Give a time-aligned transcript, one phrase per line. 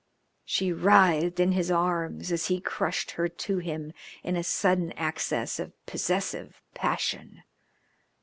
[0.43, 3.93] She writhed in his arms as he crushed her to him
[4.23, 7.43] in a sudden access of possessive passion.